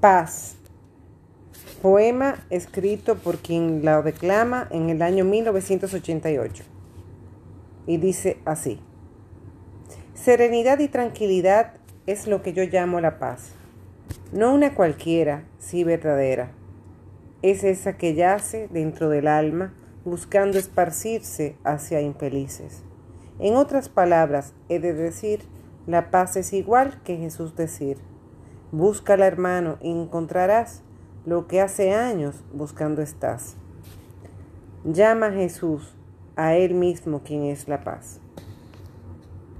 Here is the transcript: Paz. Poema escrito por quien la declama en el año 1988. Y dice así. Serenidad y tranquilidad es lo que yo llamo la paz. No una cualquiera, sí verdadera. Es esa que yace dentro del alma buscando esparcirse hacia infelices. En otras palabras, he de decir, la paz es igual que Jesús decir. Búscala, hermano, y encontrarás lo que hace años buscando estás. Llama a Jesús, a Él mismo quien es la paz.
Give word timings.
Paz. 0.00 0.56
Poema 1.82 2.44
escrito 2.50 3.16
por 3.16 3.38
quien 3.38 3.84
la 3.84 4.02
declama 4.02 4.68
en 4.70 4.90
el 4.90 5.02
año 5.02 5.24
1988. 5.24 6.64
Y 7.86 7.96
dice 7.96 8.38
así. 8.44 8.80
Serenidad 10.14 10.78
y 10.80 10.88
tranquilidad 10.88 11.74
es 12.06 12.26
lo 12.26 12.42
que 12.42 12.52
yo 12.52 12.64
llamo 12.64 13.00
la 13.00 13.18
paz. 13.18 13.52
No 14.32 14.54
una 14.54 14.74
cualquiera, 14.74 15.44
sí 15.58 15.84
verdadera. 15.84 16.52
Es 17.42 17.64
esa 17.64 17.96
que 17.96 18.14
yace 18.14 18.68
dentro 18.68 19.08
del 19.08 19.26
alma 19.26 19.72
buscando 20.04 20.58
esparcirse 20.58 21.56
hacia 21.64 22.00
infelices. 22.00 22.82
En 23.38 23.56
otras 23.56 23.88
palabras, 23.88 24.52
he 24.68 24.78
de 24.78 24.92
decir, 24.92 25.40
la 25.86 26.10
paz 26.10 26.36
es 26.36 26.52
igual 26.52 27.00
que 27.02 27.16
Jesús 27.16 27.56
decir. 27.56 27.96
Búscala, 28.72 29.26
hermano, 29.26 29.78
y 29.80 29.90
encontrarás 29.90 30.82
lo 31.26 31.48
que 31.48 31.60
hace 31.60 31.92
años 31.92 32.44
buscando 32.52 33.02
estás. 33.02 33.56
Llama 34.84 35.26
a 35.26 35.32
Jesús, 35.32 35.96
a 36.36 36.54
Él 36.54 36.74
mismo 36.74 37.22
quien 37.24 37.42
es 37.44 37.66
la 37.66 37.82
paz. 37.82 38.20